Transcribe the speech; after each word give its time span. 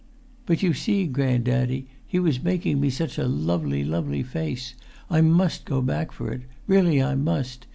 "But, 0.47 0.63
you 0.63 0.73
see, 0.73 1.05
grand 1.05 1.43
daddy, 1.43 1.87
he 2.07 2.17
was 2.17 2.41
making 2.43 2.79
me 2.81 2.89
such 2.89 3.19
a 3.19 3.27
lovely, 3.27 3.83
lovely 3.83 4.23
face. 4.23 4.73
I 5.11 5.21
must 5.21 5.63
go 5.63 5.79
back 5.79 6.11
for 6.11 6.33
it. 6.33 6.41
Really 6.65 7.03
I 7.03 7.13
must. 7.13 7.67